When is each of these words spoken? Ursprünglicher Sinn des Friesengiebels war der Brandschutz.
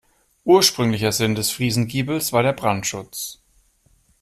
Ursprünglicher 0.45 1.11
Sinn 1.11 1.35
des 1.35 1.51
Friesengiebels 1.51 2.33
war 2.33 2.41
der 2.41 2.53
Brandschutz. 2.53 3.39